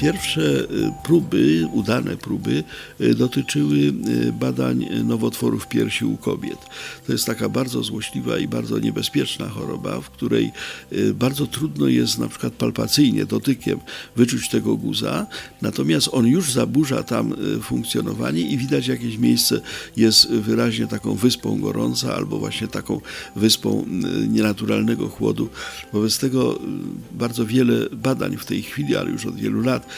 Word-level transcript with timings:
Pierwsze 0.00 0.40
y, 0.40 0.92
próby, 1.02 1.68
udane 1.72 2.16
próby, 2.16 2.64
y, 3.00 3.14
dotyczyły 3.14 3.76
y, 3.78 3.92
badań 4.32 4.88
nowotworów 5.04 5.68
piersi 5.68 6.04
u 6.04 6.16
kobiet. 6.16 6.58
To 7.06 7.12
jest 7.12 7.26
taka 7.26 7.48
bardzo 7.48 7.82
złośliwa 7.82 8.38
i 8.38 8.48
bardzo 8.48 8.78
niebezpieczna 8.78 9.48
choroba, 9.48 10.00
w 10.00 10.10
której 10.10 10.52
bardzo 11.14 11.46
trudno 11.46 11.88
jest 11.88 12.18
na 12.18 12.28
przykład 12.28 12.52
palpacyjnie, 12.52 13.26
dotykiem 13.26 13.80
wyczuć 14.16 14.48
tego 14.48 14.76
guza, 14.76 15.26
natomiast 15.62 16.08
on 16.12 16.26
już 16.26 16.52
zaburza 16.52 17.02
tam 17.02 17.34
funkcjonowanie 17.62 18.42
i 18.42 18.58
widać 18.58 18.86
jakieś 18.86 19.18
miejsce 19.18 19.60
jest 19.96 20.30
wyraźnie 20.30 20.86
taką 20.86 21.14
wyspą 21.14 21.60
gorąca 21.60 22.14
albo 22.14 22.38
właśnie 22.38 22.68
taką 22.68 23.00
wyspą 23.36 23.86
nienaturalnego 24.28 25.08
chłodu. 25.08 25.48
Wobec 25.92 26.18
tego 26.18 26.58
bardzo 27.12 27.46
wiele 27.46 27.74
badań 27.92 28.36
w 28.36 28.44
tej 28.44 28.62
chwili, 28.62 28.96
ale 28.96 29.10
już 29.10 29.26
od 29.26 29.36
wielu 29.36 29.62
lat, 29.62 29.89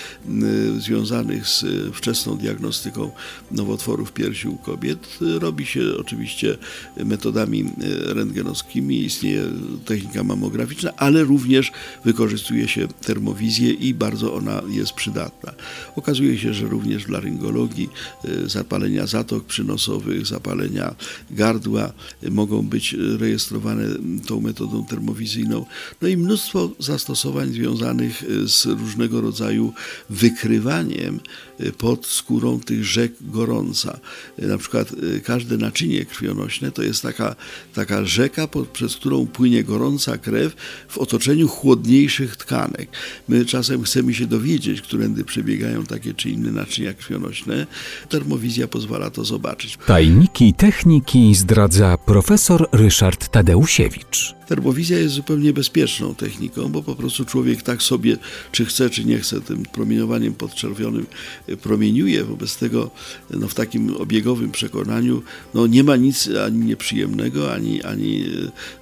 związanych 0.79 1.49
z 1.49 1.65
wczesną 1.95 2.37
diagnostyką 2.37 3.11
nowotworów 3.51 4.13
piersi 4.13 4.49
u 4.49 4.57
kobiet 4.57 5.19
robi 5.39 5.67
się 5.67 5.81
oczywiście 5.99 6.59
metodami 7.05 7.61
y, 7.61 8.15
rentgenowskimi, 8.15 9.05
istnieje 9.05 9.43
technika 9.85 10.25
mamograficzna, 10.25 10.93
ale 10.97 11.25
również 11.25 11.73
wykorzystuje 12.05 12.69
się 12.69 12.89
termowizję 12.89 13.71
i 13.71 13.95
bardzo 13.95 14.35
ona 14.35 14.63
jest 14.69 14.93
przydatna. 14.93 15.53
Okazuje 15.97 16.39
się, 16.39 16.55
że 16.55 16.67
również 16.67 17.05
w 17.05 17.09
laryngologii 17.09 17.89
y, 18.25 18.49
zapalenia 18.49 19.07
zatok 19.07 19.45
przynosowych, 19.45 20.27
zapalenia 20.27 20.95
gardła 21.31 21.93
mogą 22.31 22.63
być 22.63 22.97
rejestrowane 23.19 23.85
tą 24.27 24.41
metodą 24.41 24.85
termowizyjną. 24.85 25.67
No 26.03 26.09
i 26.09 26.17
mnóstwo 26.17 26.71
zastosowań 26.79 27.53
związanych 27.53 28.25
z 28.47 28.67
różnego 28.67 29.21
rodzaju 29.21 29.73
wykrywaniem 30.11 31.21
y, 31.61 31.73
pod 31.73 32.07
skórą 32.07 32.61
tych 32.61 32.85
rzek 32.85 33.13
gorąca. 33.21 34.01
Y, 34.39 34.47
na 34.47 34.59
przykład 34.59 34.93
y, 34.93 35.21
każde 35.21 35.57
naczynie 35.57 36.05
krwionośne 36.05 36.73
to 36.73 36.83
jest 36.83 37.03
taka, 37.03 37.37
taka 37.75 38.05
rzeka, 38.05 38.47
pod, 38.47 38.69
przez 38.69 38.97
którą 38.97 39.27
płynie 39.27 39.65
gorąca 39.65 40.19
krew 40.19 40.57
w 40.89 40.99
otoczeniu 40.99 41.49
chłodniejszych 41.49 42.37
tkanek. 42.37 42.89
My 43.29 43.45
czasem 43.45 43.83
chcemy 43.83 44.15
się 44.15 44.27
dowiedzieć, 44.27 44.83
którędy 44.83 45.25
przebiegają 45.25 45.85
takie 45.87 46.15
czy 46.15 46.31
inne 46.31 46.53
naczynia 46.53 46.95
krwionośne. 46.95 47.67
Termowizja 48.09 48.69
pozwala 48.69 49.11
to 49.11 49.25
zobaczyć. 49.25 49.79
Tajniki 49.87 50.55
techniki 50.55 51.35
zdradza 51.35 51.97
profesor 51.99 52.69
Ryszard 52.73 53.29
Tadeusiewicz. 53.29 54.35
Termowizja 54.53 54.99
jest 54.99 55.15
zupełnie 55.15 55.53
bezpieczną 55.53 56.15
techniką, 56.15 56.69
bo 56.69 56.83
po 56.83 56.95
prostu 56.95 57.25
człowiek 57.25 57.63
tak 57.63 57.83
sobie, 57.83 58.17
czy 58.53 58.65
chce, 58.65 58.91
czy 58.91 59.05
nie 59.05 59.19
chce, 59.19 59.41
tym 59.41 59.63
promieniowaniem 59.63 60.35
podczerwionym 60.35 61.07
e, 61.47 61.57
promieniuje. 61.57 62.25
Wobec 62.25 62.57
tego 62.57 62.91
no, 63.31 63.49
w 63.49 63.55
takim 63.55 63.97
obiegowym 63.97 64.51
przekonaniu 64.51 65.23
no, 65.55 65.67
nie 65.67 65.85
ma 65.85 65.97
nic 65.97 66.29
ani 66.47 66.59
nieprzyjemnego, 66.59 67.53
ani, 67.53 67.83
ani 67.83 68.25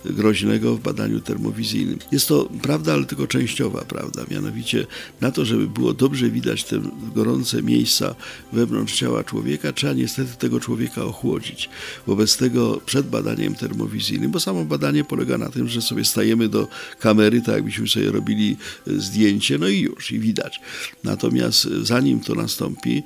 e, 0.04 0.12
groźnego 0.12 0.76
w 0.76 0.80
badaniu 0.80 1.20
termowizyjnym. 1.20 1.98
Jest 2.12 2.28
to 2.28 2.48
prawda, 2.62 2.92
ale 2.92 3.04
tylko 3.04 3.26
częściowa 3.26 3.84
prawda. 3.84 4.24
Mianowicie 4.30 4.86
na 5.20 5.30
to, 5.30 5.44
żeby 5.44 5.68
było 5.68 5.92
dobrze 5.94 6.30
widać 6.30 6.64
te 6.64 6.80
gorące 7.14 7.62
miejsca 7.62 8.14
wewnątrz 8.52 8.94
ciała 8.94 9.24
człowieka, 9.24 9.72
trzeba 9.72 9.92
niestety 9.92 10.36
tego 10.36 10.60
człowieka 10.60 11.04
ochłodzić. 11.04 11.68
Wobec 12.06 12.36
tego 12.36 12.80
przed 12.86 13.06
badaniem 13.08 13.54
termowizyjnym, 13.54 14.30
bo 14.30 14.40
samo 14.40 14.64
badanie 14.64 15.04
polega 15.04 15.38
na 15.38 15.48
tym, 15.48 15.59
tym, 15.60 15.68
że 15.68 15.82
sobie 15.82 16.04
stajemy 16.04 16.48
do 16.48 16.68
kamery, 16.98 17.40
tak 17.40 17.54
jakbyśmy 17.54 17.88
sobie 17.88 18.10
robili 18.10 18.56
e, 18.86 19.00
zdjęcie, 19.00 19.58
no 19.58 19.68
i 19.68 19.80
już, 19.80 20.12
i 20.12 20.18
widać. 20.18 20.60
Natomiast 21.04 21.66
e, 21.66 21.84
zanim 21.84 22.20
to 22.20 22.34
nastąpi, 22.34 23.02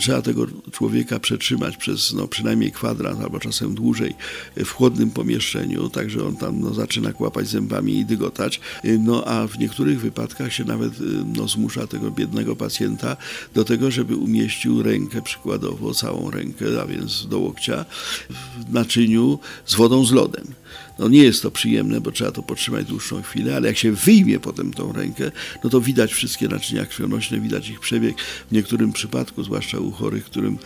trzeba 0.00 0.22
tego 0.22 0.46
człowieka 0.72 1.20
przetrzymać 1.20 1.76
przez 1.76 2.12
no, 2.12 2.28
przynajmniej 2.28 2.72
kwadrans 2.72 3.20
albo 3.20 3.40
czasem 3.40 3.74
dłużej 3.74 4.14
e, 4.56 4.64
w 4.64 4.72
chłodnym 4.72 5.10
pomieszczeniu, 5.10 5.90
także 5.90 6.26
on 6.26 6.36
tam 6.36 6.60
no, 6.60 6.74
zaczyna 6.74 7.12
kłapać 7.12 7.48
zębami 7.48 7.98
i 7.98 8.04
dygotać. 8.04 8.60
No 8.84 9.24
a 9.24 9.46
w 9.46 9.58
niektórych 9.58 10.00
wypadkach 10.00 10.52
się 10.52 10.64
nawet 10.64 10.92
no, 11.36 11.48
zmusza 11.48 11.86
tego 11.86 12.10
biednego 12.10 12.56
pacjenta 12.56 13.16
do 13.54 13.64
tego, 13.64 13.90
żeby 13.90 14.16
umieścił 14.16 14.82
rękę, 14.82 15.22
przykładowo 15.22 15.94
całą 15.94 16.30
rękę, 16.30 16.66
a 16.82 16.86
więc 16.86 17.26
do 17.26 17.38
łokcia, 17.38 17.84
w 18.30 18.72
naczyniu 18.72 19.38
z 19.66 19.74
wodą 19.74 20.04
z 20.04 20.12
lodem. 20.12 20.54
No 20.98 21.08
nie 21.08 21.22
jest 21.22 21.42
to 21.42 21.50
przyjemne, 21.50 22.00
bo 22.00 22.12
trzeba 22.12 22.32
to 22.32 22.42
potrzymać 22.42 22.86
dłuższą 22.86 23.22
chwilę, 23.22 23.56
ale 23.56 23.68
jak 23.68 23.78
się 23.78 23.92
wyjmie 23.92 24.40
potem 24.40 24.72
tą 24.72 24.92
rękę, 24.92 25.30
no 25.64 25.70
to 25.70 25.80
widać 25.80 26.12
wszystkie 26.12 26.48
naczynia 26.48 26.86
krwionośne, 26.86 27.40
widać 27.40 27.68
ich 27.68 27.80
przebieg. 27.80 28.20
W 28.20 28.52
niektórym 28.52 28.92
przypadku, 28.92 29.44
zwłaszcza 29.44 29.78
u 29.78 29.90
chorych, 29.90 30.24
którym, 30.24 30.58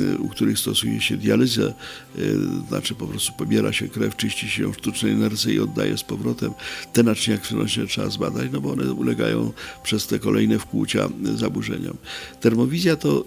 y, 0.00 0.18
u 0.18 0.28
których 0.28 0.58
stosuje 0.58 1.00
się 1.00 1.16
dializę, 1.16 1.74
y, 2.18 2.36
znaczy 2.68 2.94
po 2.94 3.06
prostu 3.06 3.32
pobiera 3.32 3.72
się 3.72 3.88
krew, 3.88 4.16
czyści 4.16 4.48
się 4.48 4.62
ją 4.62 4.72
w 4.72 4.76
sztucznej 4.76 5.12
inercji 5.12 5.54
i 5.54 5.60
oddaje 5.60 5.98
z 5.98 6.02
powrotem, 6.02 6.52
te 6.92 7.02
naczynia 7.02 7.38
krwionośne 7.38 7.86
trzeba 7.86 8.10
zbadać, 8.10 8.48
no 8.52 8.60
bo 8.60 8.72
one 8.72 8.92
ulegają 8.92 9.52
przez 9.82 10.06
te 10.06 10.18
kolejne 10.18 10.58
wkłucia 10.58 11.08
zaburzeniom. 11.34 11.96
Termowizja 12.40 12.96
to 12.96 13.24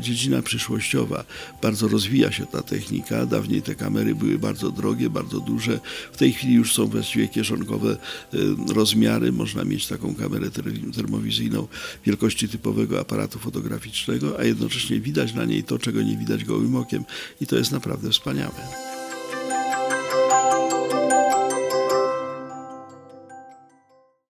dziedzina 0.00 0.42
przyszłościowa. 0.42 1.24
Bardzo 1.62 1.88
rozwija 1.88 2.32
się 2.32 2.46
ta 2.46 2.62
technika. 2.62 3.26
Dawniej 3.26 3.62
te 3.62 3.74
kamery 3.74 4.14
były 4.14 4.38
bardzo 4.38 4.70
drogie, 4.70 5.10
bardzo 5.10 5.40
duże, 5.40 5.80
w 6.12 6.16
tej 6.16 6.32
chwili 6.32 6.54
już 6.54 6.74
są 6.74 6.86
właściwie 6.86 7.28
kieszonkowe 7.28 7.96
y, 8.34 8.38
rozmiary. 8.74 9.32
Można 9.32 9.64
mieć 9.64 9.86
taką 9.86 10.14
kamerę 10.14 10.50
termowizyjną 10.96 11.68
wielkości 12.06 12.48
typowego 12.48 13.00
aparatu 13.00 13.38
fotograficznego, 13.38 14.38
a 14.38 14.44
jednocześnie 14.44 15.00
widać 15.00 15.34
na 15.34 15.44
niej 15.44 15.64
to, 15.64 15.78
czego 15.78 16.02
nie 16.02 16.16
widać 16.16 16.44
gołym 16.44 16.76
okiem 16.76 17.04
i 17.40 17.46
to 17.46 17.56
jest 17.56 17.72
naprawdę 17.72 18.10
wspaniałe. 18.10 18.54